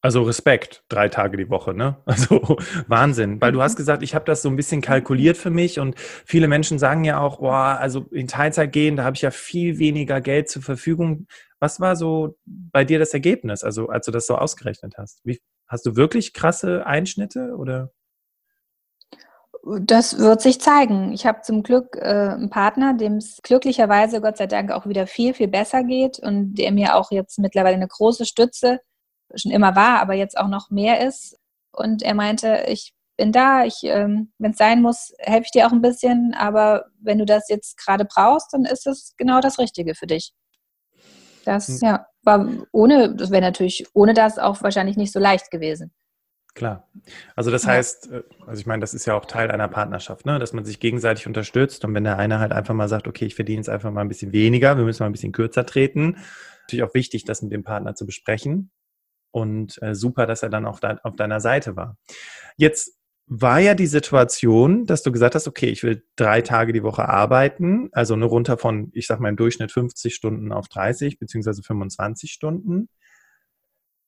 [0.00, 1.96] Also Respekt, drei Tage die Woche, ne?
[2.06, 2.56] Also
[2.86, 3.40] Wahnsinn.
[3.40, 3.78] Weil du hast mhm.
[3.78, 7.20] gesagt, ich habe das so ein bisschen kalkuliert für mich und viele Menschen sagen ja
[7.20, 11.26] auch, boah, also in Teilzeit gehen, da habe ich ja viel weniger Geld zur Verfügung.
[11.58, 15.20] Was war so bei dir das Ergebnis, also als du das so ausgerechnet hast?
[15.24, 17.90] Wie, hast du wirklich krasse Einschnitte oder?
[19.80, 21.12] Das wird sich zeigen.
[21.12, 25.08] Ich habe zum Glück äh, einen Partner, dem es glücklicherweise Gott sei Dank auch wieder
[25.08, 28.80] viel, viel besser geht und der mir auch jetzt mittlerweile eine große Stütze
[29.34, 31.38] schon immer war, aber jetzt auch noch mehr ist.
[31.72, 35.66] Und er meinte, ich bin da, ich, ähm, wenn es sein muss, helfe ich dir
[35.66, 39.58] auch ein bisschen, aber wenn du das jetzt gerade brauchst, dann ist es genau das
[39.58, 40.32] Richtige für dich.
[41.44, 41.78] Das hm.
[41.82, 45.92] ja, war ohne, das wäre natürlich ohne das auch wahrscheinlich nicht so leicht gewesen.
[46.54, 46.88] Klar.
[47.36, 50.38] Also das heißt, äh, also ich meine, das ist ja auch Teil einer Partnerschaft, ne?
[50.38, 53.34] dass man sich gegenseitig unterstützt und wenn der eine halt einfach mal sagt, okay, ich
[53.34, 56.18] verdiene jetzt einfach mal ein bisschen weniger, wir müssen mal ein bisschen kürzer treten,
[56.62, 58.70] natürlich auch wichtig, das mit dem Partner zu besprechen
[59.30, 61.96] und äh, super, dass er dann auch da, auf deiner Seite war.
[62.56, 66.82] Jetzt war ja die Situation, dass du gesagt hast, okay, ich will drei Tage die
[66.82, 71.18] Woche arbeiten, also nur runter von, ich sag mal im Durchschnitt 50 Stunden auf 30
[71.18, 72.88] beziehungsweise 25 Stunden.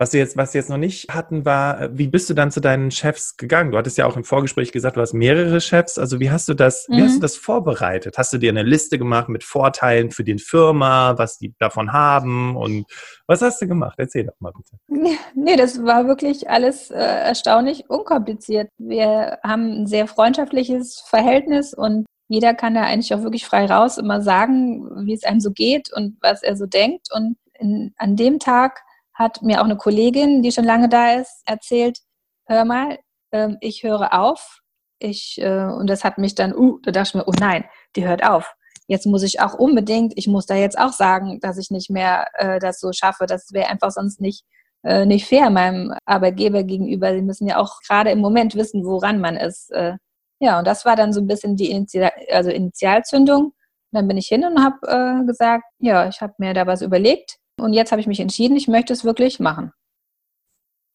[0.00, 2.50] Was wir jetzt, was wir jetzt noch nicht hatten, war, äh, wie bist du dann
[2.50, 3.70] zu deinen Chefs gegangen?
[3.70, 5.98] Du hattest ja auch im Vorgespräch gesagt, du hast mehrere Chefs.
[5.98, 6.96] Also wie hast du das, mhm.
[6.96, 7.20] wie hast du mhm.
[7.20, 8.16] das vorbereitet?
[8.16, 12.56] Hast du dir eine Liste gemacht mit Vorteilen für die Firma, was die davon haben
[12.56, 12.86] und
[13.26, 13.96] was hast du gemacht?
[13.98, 15.18] Erzähl doch mal bitte.
[15.34, 18.70] Nee, das war wirklich alles äh, erstaunlich unkompliziert.
[18.78, 23.98] Wir haben ein sehr freundschaftliches Verhältnis und jeder kann da eigentlich auch wirklich frei raus
[23.98, 27.08] immer sagen, wie es einem so geht und was er so denkt.
[27.14, 28.80] Und in, an dem Tag
[29.20, 31.98] hat mir auch eine Kollegin, die schon lange da ist, erzählt,
[32.46, 32.98] hör mal,
[33.32, 34.60] äh, ich höre auf.
[34.98, 37.64] Ich, äh, und das hat mich dann, uh, da dachte ich mir, oh nein,
[37.96, 38.54] die hört auf.
[38.86, 42.28] Jetzt muss ich auch unbedingt, ich muss da jetzt auch sagen, dass ich nicht mehr
[42.34, 43.26] äh, das so schaffe.
[43.26, 44.44] Das wäre einfach sonst nicht,
[44.84, 47.14] äh, nicht fair meinem Arbeitgeber gegenüber.
[47.14, 49.70] Sie müssen ja auch gerade im Moment wissen, woran man ist.
[49.72, 49.96] Äh.
[50.40, 53.44] ja, und das war dann so ein bisschen die Initial, also Initialzündung.
[53.44, 53.54] Und
[53.92, 57.39] dann bin ich hin und habe äh, gesagt, ja, ich habe mir da was überlegt
[57.60, 59.72] und jetzt habe ich mich entschieden, ich möchte es wirklich machen.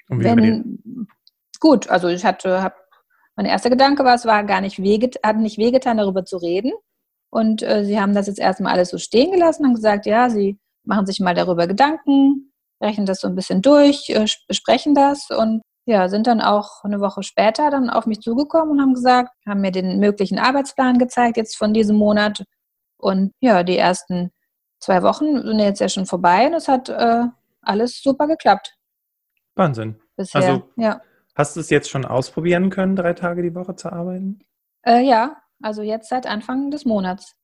[0.09, 1.07] Und wie Wenn,
[1.59, 2.75] gut, also ich hatte, hab,
[3.35, 6.71] mein erster Gedanke war, es war gar nicht wehget, hat nicht wehgetan, darüber zu reden.
[7.31, 10.57] Und äh, sie haben das jetzt erstmal alles so stehen gelassen und gesagt, ja, sie
[10.85, 15.61] machen sich mal darüber Gedanken, rechnen das so ein bisschen durch, äh, besprechen das und
[15.87, 19.61] ja, sind dann auch eine Woche später dann auf mich zugekommen und haben gesagt, haben
[19.61, 22.43] mir den möglichen Arbeitsplan gezeigt jetzt von diesem Monat
[22.97, 24.31] und ja, die ersten
[24.79, 27.23] zwei Wochen sind jetzt ja schon vorbei und es hat äh,
[27.61, 28.75] alles super geklappt.
[29.55, 29.99] Wahnsinn.
[30.15, 31.01] Bisher, also, ja.
[31.35, 34.39] Hast du es jetzt schon ausprobieren können, drei Tage die Woche zu arbeiten?
[34.83, 37.35] Äh, ja, also jetzt seit Anfang des Monats.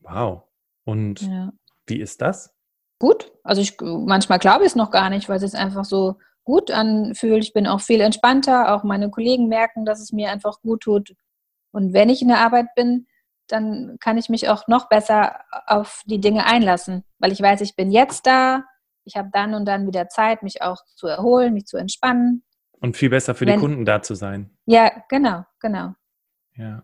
[0.00, 0.42] Wow.
[0.84, 1.52] Und ja.
[1.86, 2.54] wie ist das?
[2.98, 3.32] Gut.
[3.42, 6.70] Also ich manchmal glaube ich es noch gar nicht, weil es sich einfach so gut
[6.70, 7.44] anfühlt.
[7.44, 8.74] Ich bin auch viel entspannter.
[8.74, 11.14] Auch meine Kollegen merken, dass es mir einfach gut tut.
[11.72, 13.06] Und wenn ich in der Arbeit bin,
[13.52, 17.76] dann kann ich mich auch noch besser auf die Dinge einlassen, weil ich weiß, ich
[17.76, 18.64] bin jetzt da,
[19.04, 22.44] ich habe dann und dann wieder Zeit, mich auch zu erholen, mich zu entspannen.
[22.80, 24.50] Und viel besser für Wenn, die Kunden da zu sein.
[24.66, 25.94] Ja, genau, genau.
[26.56, 26.82] Ja.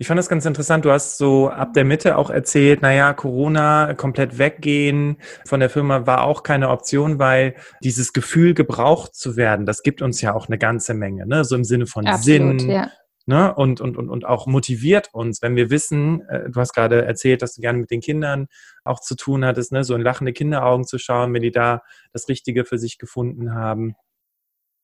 [0.00, 0.84] Ich fand das ganz interessant.
[0.84, 6.04] Du hast so ab der Mitte auch erzählt, naja, Corona komplett weggehen von der Firma
[6.06, 10.48] war auch keine Option, weil dieses Gefühl, gebraucht zu werden, das gibt uns ja auch
[10.48, 11.44] eine ganze Menge, ne?
[11.44, 12.90] So im Sinne von Absolut, Sinn, ja
[13.26, 13.54] ne?
[13.54, 17.42] und, und, und, und auch motiviert uns, wenn wir wissen, äh, du hast gerade erzählt,
[17.42, 18.48] dass du gerne mit den Kindern
[18.84, 19.84] auch zu tun hattest, ne?
[19.84, 21.82] so in lachende Kinderaugen zu schauen, wenn die da
[22.12, 23.94] das Richtige für sich gefunden haben.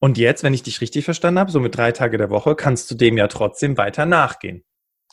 [0.00, 2.90] Und jetzt, wenn ich dich richtig verstanden habe, so mit drei Tage der Woche, kannst
[2.90, 4.64] du dem ja trotzdem weiter nachgehen.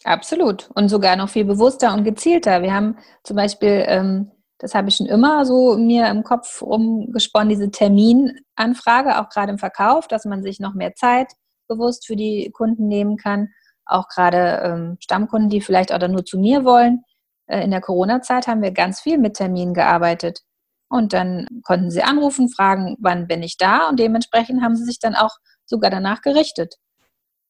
[0.03, 0.69] Absolut.
[0.75, 2.61] Und sogar noch viel bewusster und gezielter.
[2.61, 7.49] Wir haben zum Beispiel, ähm, das habe ich schon immer so mir im Kopf rumgesponnen,
[7.49, 11.33] diese Terminanfrage, auch gerade im Verkauf, dass man sich noch mehr Zeit
[11.67, 13.49] bewusst für die Kunden nehmen kann.
[13.85, 17.03] Auch gerade ähm, Stammkunden, die vielleicht auch nur zu mir wollen.
[17.47, 20.41] Äh, in der Corona-Zeit haben wir ganz viel mit Terminen gearbeitet.
[20.89, 23.89] Und dann konnten sie anrufen, fragen, wann bin ich da?
[23.89, 26.75] Und dementsprechend haben sie sich dann auch sogar danach gerichtet.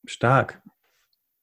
[0.06, 0.62] Stark.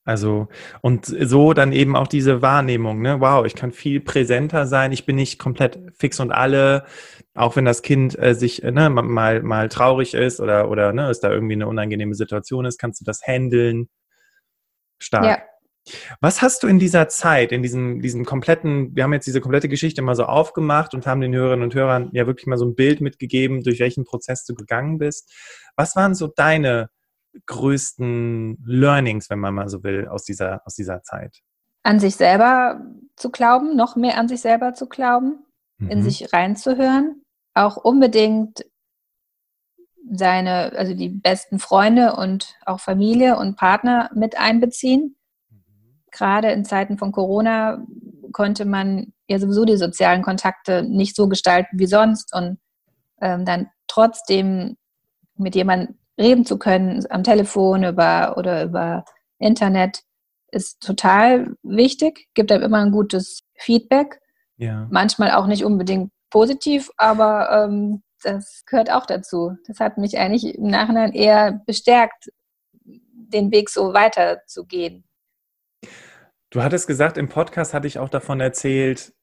[0.04, 0.48] Also,
[0.80, 3.20] und so dann eben auch diese Wahrnehmung, ne?
[3.20, 6.84] Wow, ich kann viel präsenter sein, ich bin nicht komplett fix und alle,
[7.34, 11.08] auch wenn das Kind äh, sich äh, ne, mal, mal traurig ist oder, oder ne,
[11.08, 13.88] es da irgendwie eine unangenehme Situation ist, kannst du das handeln.
[14.98, 15.24] Stark.
[15.24, 15.38] Ja.
[16.20, 19.68] Was hast du in dieser Zeit, in diesem, diesem kompletten, wir haben jetzt diese komplette
[19.68, 22.74] Geschichte mal so aufgemacht und haben den Hörerinnen und Hörern ja wirklich mal so ein
[22.74, 25.32] Bild mitgegeben, durch welchen Prozess du gegangen bist.
[25.76, 26.90] Was waren so deine
[27.46, 31.38] größten Learnings, wenn man mal so will, aus dieser, aus dieser Zeit?
[31.82, 32.80] An sich selber
[33.16, 35.44] zu glauben, noch mehr an sich selber zu glauben,
[35.78, 35.88] mhm.
[35.90, 37.22] in sich reinzuhören,
[37.54, 38.64] auch unbedingt
[40.10, 45.16] seine, also die besten Freunde und auch Familie und Partner mit einbeziehen.
[45.50, 45.58] Mhm.
[46.10, 47.84] Gerade in Zeiten von Corona
[48.32, 52.58] konnte man ja sowieso die sozialen Kontakte nicht so gestalten wie sonst und
[53.20, 54.76] ähm, dann trotzdem
[55.36, 59.04] mit jemandem reden zu können am Telefon über, oder über
[59.38, 60.02] Internet
[60.50, 64.20] ist total wichtig, gibt einem immer ein gutes Feedback.
[64.56, 64.86] Ja.
[64.90, 69.56] Manchmal auch nicht unbedingt positiv, aber ähm, das gehört auch dazu.
[69.66, 72.30] Das hat mich eigentlich im Nachhinein eher bestärkt,
[72.84, 75.04] den Weg so weiterzugehen.
[76.50, 79.14] Du hattest gesagt, im Podcast hatte ich auch davon erzählt,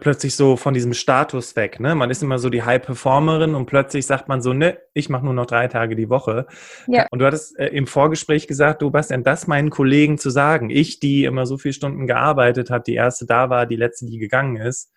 [0.00, 1.80] plötzlich so von diesem Status weg.
[1.80, 1.94] Ne?
[1.94, 5.32] Man ist immer so die High-Performerin und plötzlich sagt man so, ne, ich mache nur
[5.32, 6.46] noch drei Tage die Woche.
[6.86, 7.06] Ja.
[7.10, 10.68] Und du hattest äh, im Vorgespräch gesagt, du Bastian, das meinen Kollegen zu sagen.
[10.68, 14.18] Ich, die immer so viele Stunden gearbeitet hat, die erste da war, die letzte, die
[14.18, 14.92] gegangen ist.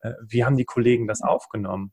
[0.00, 1.92] Äh, wie haben die Kollegen das aufgenommen?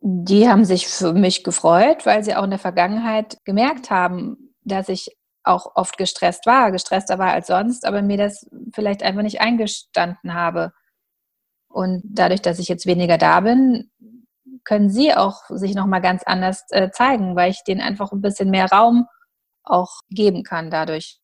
[0.00, 4.88] Die haben sich für mich gefreut, weil sie auch in der Vergangenheit gemerkt haben, dass
[4.88, 9.40] ich auch oft gestresst war, gestresster war als sonst, aber mir das vielleicht einfach nicht
[9.40, 10.72] eingestanden habe.
[11.68, 13.90] Und dadurch, dass ich jetzt weniger da bin,
[14.64, 18.50] können sie auch sich nochmal ganz anders äh, zeigen, weil ich denen einfach ein bisschen
[18.50, 19.06] mehr Raum
[19.64, 21.18] auch geben kann dadurch.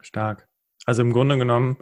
[0.00, 0.48] Stark.
[0.84, 1.78] Also im Grunde genommen,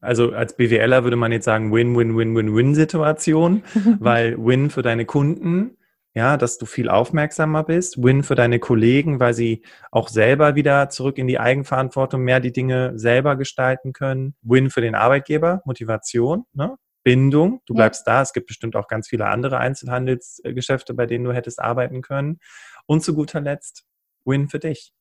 [0.00, 3.62] also als BWLer würde man jetzt sagen Win-Win-Win-Win-Win-Situation,
[4.00, 5.77] weil Win für deine Kunden,
[6.18, 10.90] ja, dass du viel aufmerksamer bist, Win für deine Kollegen, weil sie auch selber wieder
[10.90, 16.44] zurück in die Eigenverantwortung mehr die Dinge selber gestalten können, Win für den Arbeitgeber, Motivation,
[16.54, 16.76] ne?
[17.04, 18.14] Bindung, du bleibst ja.
[18.14, 18.22] da.
[18.22, 22.40] Es gibt bestimmt auch ganz viele andere Einzelhandelsgeschäfte, bei denen du hättest arbeiten können.
[22.86, 23.84] Und zu guter Letzt,
[24.24, 24.92] Win für dich.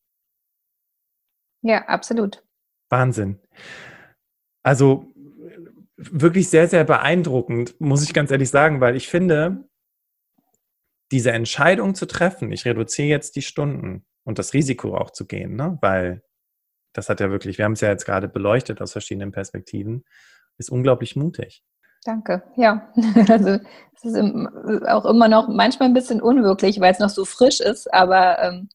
[1.64, 2.44] Ja, absolut.
[2.90, 3.40] Wahnsinn.
[4.62, 5.12] Also
[5.98, 9.68] wirklich sehr, sehr beeindruckend, muss ich ganz ehrlich sagen, weil ich finde,
[11.12, 15.56] diese Entscheidung zu treffen, ich reduziere jetzt die Stunden und das Risiko auch zu gehen,
[15.56, 15.78] ne?
[15.82, 16.22] weil
[16.94, 20.04] das hat ja wirklich, wir haben es ja jetzt gerade beleuchtet aus verschiedenen Perspektiven,
[20.58, 21.64] ist unglaublich mutig.
[22.04, 22.44] Danke.
[22.56, 22.92] Ja,
[23.30, 23.60] also
[23.96, 24.18] es ist
[24.88, 28.70] auch immer noch manchmal ein bisschen unwirklich, weil es noch so frisch ist, aber ähm,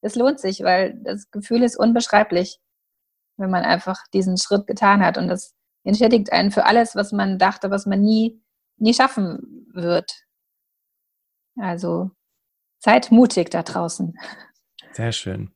[0.00, 2.58] es lohnt sich, weil das Gefühl ist unbeschreiblich,
[3.36, 7.38] wenn man einfach diesen Schritt getan hat und das entschädigt einen für alles, was man
[7.38, 8.40] dachte, was man nie,
[8.78, 10.25] nie schaffen wird.
[11.56, 12.10] Also
[12.78, 14.18] seid mutig da draußen.
[14.92, 15.50] Sehr schön.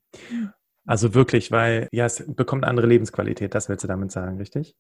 [0.87, 4.75] Also wirklich, weil ja, es bekommt eine andere Lebensqualität, das willst du damit sagen, richtig?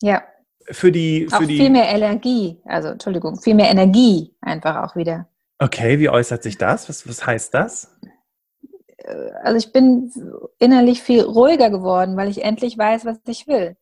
[0.00, 0.22] Ja,
[0.70, 1.26] für die.
[1.28, 5.28] Für auch die viel mehr Energie, also Entschuldigung, viel mehr Energie einfach auch wieder.
[5.58, 6.88] Okay, wie äußert sich das?
[6.88, 7.96] Was, was heißt das?
[8.98, 10.12] Äh, also ich bin
[10.58, 13.76] innerlich viel ruhiger geworden, weil ich endlich weiß, was ich will.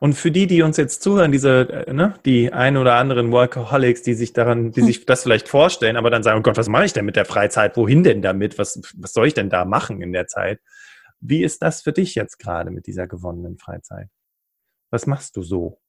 [0.00, 4.02] Und für die, die uns jetzt zuhören, diese, äh, ne, die ein oder anderen Workaholics,
[4.02, 4.86] die sich daran, die hm.
[4.86, 7.24] sich das vielleicht vorstellen, aber dann sagen, oh Gott, was mache ich denn mit der
[7.24, 7.76] Freizeit?
[7.76, 8.58] Wohin denn damit?
[8.58, 10.60] Was, was soll ich denn da machen in der Zeit?
[11.20, 14.08] Wie ist das für dich jetzt gerade mit dieser gewonnenen Freizeit?
[14.90, 15.80] Was machst du so?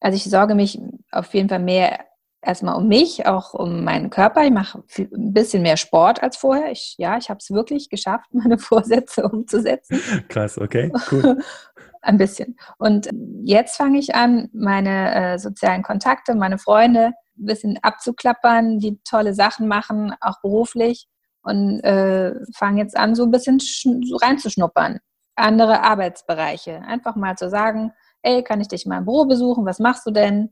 [0.00, 0.78] Also ich sorge mich
[1.10, 2.08] auf jeden Fall mehr
[2.40, 4.44] erstmal um mich, auch um meinen Körper.
[4.44, 6.70] Ich mache ein bisschen mehr Sport als vorher.
[6.70, 10.00] Ich, ja, ich habe es wirklich geschafft, meine Vorsätze umzusetzen.
[10.28, 11.38] Krass, okay, cool.
[12.02, 12.56] ein bisschen.
[12.78, 13.08] Und
[13.44, 19.34] jetzt fange ich an, meine äh, sozialen Kontakte, meine Freunde ein bisschen abzuklappern, die tolle
[19.34, 21.08] Sachen machen, auch beruflich.
[21.42, 24.98] Und äh, fange jetzt an, so ein bisschen so reinzuschnuppern.
[25.36, 26.82] Andere Arbeitsbereiche.
[26.82, 29.64] Einfach mal zu sagen, ey, kann ich dich mal im Büro besuchen?
[29.64, 30.50] Was machst du denn?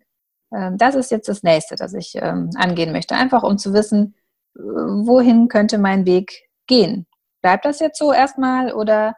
[0.54, 3.16] Ähm, das ist jetzt das nächste, das ich ähm, angehen möchte.
[3.16, 4.14] Einfach um zu wissen,
[4.56, 7.06] äh, wohin könnte mein Weg gehen?
[7.42, 9.14] Bleibt das jetzt so erstmal oder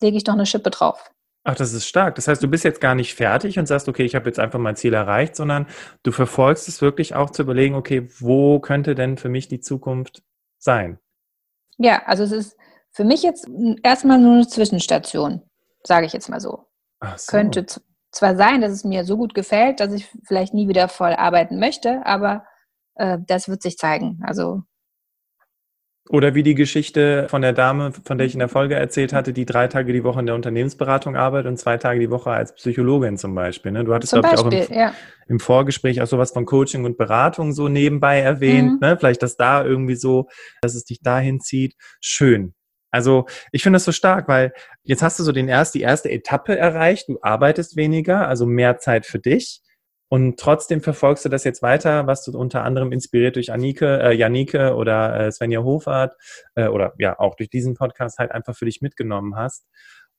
[0.00, 1.10] lege ich noch eine Schippe drauf?
[1.48, 2.14] Ach, das ist stark.
[2.16, 4.58] Das heißt, du bist jetzt gar nicht fertig und sagst, okay, ich habe jetzt einfach
[4.58, 5.66] mein Ziel erreicht, sondern
[6.02, 10.22] du verfolgst es wirklich auch zu überlegen, okay, wo könnte denn für mich die Zukunft
[10.58, 10.98] sein?
[11.78, 12.58] Ja, also es ist
[12.90, 13.48] für mich jetzt
[13.82, 15.40] erstmal nur eine Zwischenstation,
[15.84, 16.66] sage ich jetzt mal so.
[17.16, 17.30] So.
[17.30, 17.64] Könnte
[18.10, 21.58] zwar sein, dass es mir so gut gefällt, dass ich vielleicht nie wieder voll arbeiten
[21.58, 22.44] möchte, aber
[22.96, 24.20] äh, das wird sich zeigen.
[24.22, 24.64] Also
[26.10, 29.32] oder wie die Geschichte von der Dame, von der ich in der Folge erzählt hatte,
[29.32, 32.54] die drei Tage die Woche in der Unternehmensberatung arbeitet und zwei Tage die Woche als
[32.54, 33.72] Psychologin zum Beispiel.
[33.72, 33.84] Ne?
[33.84, 34.94] Du hattest, glaube ich, auch im, ja.
[35.28, 38.72] im, Vorgespräch auch sowas von Coaching und Beratung so nebenbei erwähnt.
[38.72, 38.78] Mhm.
[38.80, 38.96] Ne?
[38.98, 40.28] Vielleicht, dass da irgendwie so,
[40.62, 41.74] dass es dich dahin zieht.
[42.00, 42.54] Schön.
[42.90, 46.10] Also ich finde das so stark, weil jetzt hast du so den erst, die erste
[46.10, 49.60] Etappe erreicht, du arbeitest weniger, also mehr Zeit für dich.
[50.08, 54.14] Und trotzdem verfolgst du das jetzt weiter, was du unter anderem inspiriert durch Anike, äh,
[54.14, 56.16] Janike oder äh, Svenja Hofart
[56.54, 59.66] äh, oder ja auch durch diesen Podcast halt einfach für dich mitgenommen hast.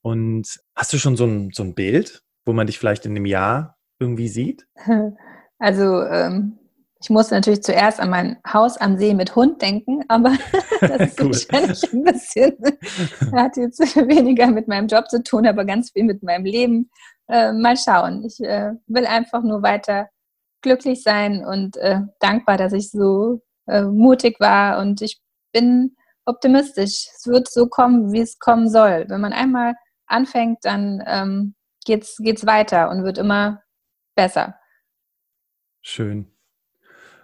[0.01, 3.25] Und hast du schon so ein, so ein Bild, wo man dich vielleicht in einem
[3.25, 4.67] Jahr irgendwie sieht?
[5.61, 6.58] Also ähm,
[7.01, 10.33] ich musste natürlich zuerst an mein Haus am See mit Hund denken, aber
[10.81, 11.31] das ist cool.
[11.31, 12.57] wahrscheinlich ein bisschen,
[13.33, 16.89] hat jetzt weniger mit meinem Job zu tun, aber ganz viel mit meinem Leben.
[17.29, 18.23] Äh, mal schauen.
[18.25, 20.09] Ich äh, will einfach nur weiter
[20.61, 25.21] glücklich sein und äh, dankbar, dass ich so äh, mutig war und ich
[25.53, 27.07] bin optimistisch.
[27.15, 29.05] Es wird so kommen, wie es kommen soll.
[29.07, 29.75] Wenn man einmal
[30.07, 33.61] anfängt, dann ähm, geht's, geht's weiter und wird immer
[34.15, 34.55] besser.
[35.81, 36.38] Schön.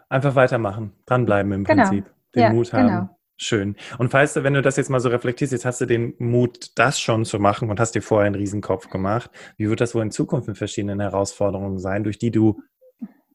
[0.10, 1.84] Einfach weitermachen, dranbleiben im genau.
[1.84, 2.88] Prinzip, den ja, Mut haben.
[2.88, 3.10] Genau.
[3.38, 3.76] Schön.
[3.98, 6.72] Und falls du, wenn du das jetzt mal so reflektierst, jetzt hast du den Mut,
[6.78, 9.30] das schon zu machen und hast dir vorher einen Riesenkopf gemacht.
[9.58, 12.62] Wie wird das wohl in Zukunft mit verschiedenen Herausforderungen sein, durch die du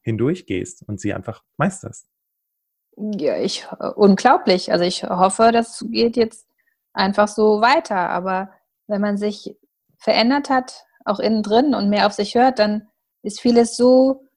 [0.01, 2.07] hindurchgehst und sie einfach meisterst?
[2.97, 4.71] Ja, ich, unglaublich.
[4.71, 6.47] Also ich hoffe, das geht jetzt
[6.93, 8.09] einfach so weiter.
[8.09, 8.49] Aber
[8.87, 9.55] wenn man sich
[9.99, 12.87] verändert hat, auch innen drin und mehr auf sich hört, dann
[13.21, 14.27] ist vieles so,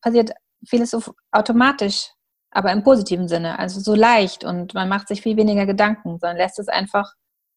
[0.00, 0.32] passiert
[0.66, 2.10] vieles so automatisch,
[2.50, 6.36] aber im positiven Sinne, also so leicht und man macht sich viel weniger Gedanken, sondern
[6.36, 7.12] lässt es einfach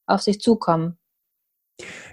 [0.05, 0.99] auf sich zukommen.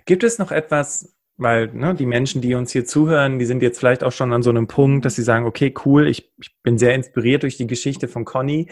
[0.07, 3.79] Gibt es noch etwas, weil ne, die Menschen, die uns hier zuhören, die sind jetzt
[3.79, 6.79] vielleicht auch schon an so einem Punkt, dass sie sagen, okay, cool, ich, ich bin
[6.79, 8.71] sehr inspiriert durch die Geschichte von Conny.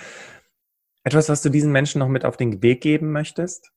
[1.05, 3.71] Etwas, was du diesen Menschen noch mit auf den Weg geben möchtest?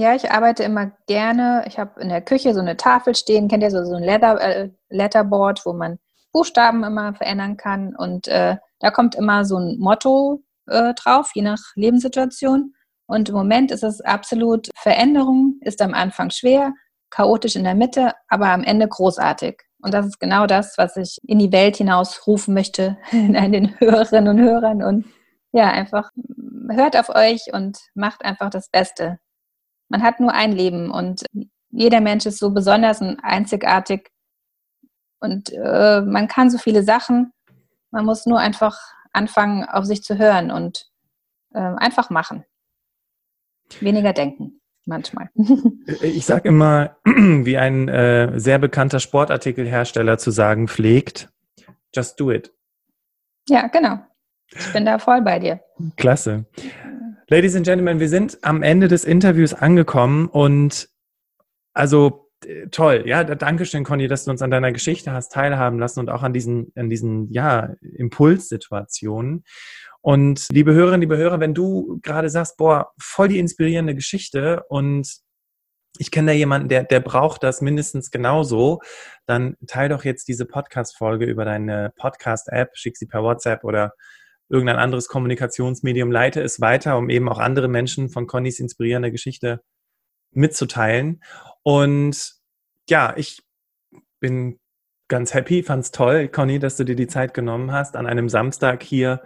[0.00, 1.64] Ja, ich arbeite immer gerne.
[1.66, 4.40] Ich habe in der Küche so eine Tafel stehen, kennt ihr so, so ein Letter,
[4.40, 5.98] äh, Letterboard, wo man
[6.32, 7.94] Buchstaben immer verändern kann.
[7.96, 12.74] Und äh, da kommt immer so ein Motto äh, drauf, je nach Lebenssituation.
[13.06, 16.74] Und im Moment ist es absolut Veränderung, ist am Anfang schwer,
[17.10, 19.62] chaotisch in der Mitte, aber am Ende großartig.
[19.80, 23.78] Und das ist genau das, was ich in die Welt hinaus rufen möchte, an den
[23.80, 24.82] Hörerinnen und Hörern.
[24.82, 25.06] Und
[25.52, 26.10] ja, einfach
[26.68, 29.18] hört auf euch und macht einfach das Beste.
[29.88, 31.24] Man hat nur ein Leben und
[31.70, 34.10] jeder Mensch ist so besonders und einzigartig.
[35.20, 37.32] Und äh, man kann so viele Sachen.
[37.90, 38.78] Man muss nur einfach
[39.12, 40.90] anfangen, auf sich zu hören und
[41.54, 42.44] äh, einfach machen.
[43.80, 45.30] Weniger denken manchmal.
[46.02, 51.30] Ich sage immer, wie ein äh, sehr bekannter Sportartikelhersteller zu sagen pflegt,
[51.94, 52.52] just do it.
[53.48, 53.98] Ja, genau.
[54.50, 55.60] Ich bin da voll bei dir.
[55.96, 56.46] Klasse.
[57.28, 60.88] Ladies and Gentlemen, wir sind am Ende des Interviews angekommen und
[61.74, 62.27] also äh,
[62.70, 66.22] toll, ja, Dankeschön, Conny, dass du uns an deiner Geschichte hast teilhaben lassen und auch
[66.22, 69.44] an diesen, an diesen, ja, Impulssituationen.
[70.00, 75.08] Und liebe Hörerinnen, liebe Hörer, wenn du gerade sagst, boah, voll die inspirierende Geschichte und
[75.98, 78.80] ich kenne da jemanden, der, der braucht das mindestens genauso,
[79.26, 83.94] dann teil doch jetzt diese Podcast-Folge über deine Podcast-App, schick sie per WhatsApp oder
[84.48, 89.60] irgendein anderes Kommunikationsmedium, leite es weiter, um eben auch andere Menschen von Connys inspirierender Geschichte
[90.32, 91.22] mitzuteilen.
[91.62, 92.34] Und
[92.88, 93.42] ja, ich
[94.20, 94.58] bin
[95.08, 98.82] ganz happy, fand's toll, Conny, dass du dir die Zeit genommen hast, an einem Samstag
[98.82, 99.22] hier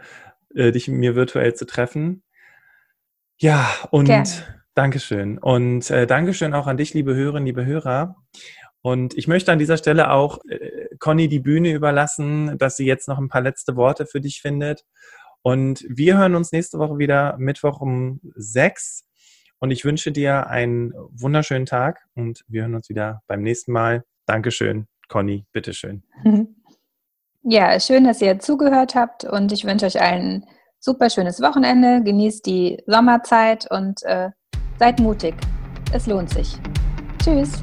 [0.54, 2.22] äh, dich mit mir virtuell zu treffen.
[3.38, 4.28] Ja, und Gerne.
[4.74, 5.38] Dankeschön.
[5.38, 8.16] Und äh, Dankeschön auch an dich, liebe Hörerinnen, liebe Hörer.
[8.80, 13.08] Und ich möchte an dieser Stelle auch äh, Conny die Bühne überlassen, dass sie jetzt
[13.08, 14.84] noch ein paar letzte Worte für dich findet.
[15.42, 19.04] Und wir hören uns nächste Woche wieder Mittwoch um sechs.
[19.62, 24.02] Und ich wünsche dir einen wunderschönen Tag und wir hören uns wieder beim nächsten Mal.
[24.26, 26.02] Dankeschön, Conny, bitteschön.
[27.44, 30.44] Ja, schön, dass ihr zugehört habt und ich wünsche euch ein
[30.78, 32.00] super schönes Wochenende.
[32.04, 34.30] Genießt die Sommerzeit und äh,
[34.78, 35.34] seid mutig.
[35.92, 36.56] Es lohnt sich.
[37.20, 37.60] Tschüss.